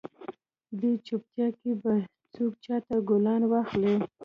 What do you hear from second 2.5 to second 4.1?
چاته ګلان واخلي؟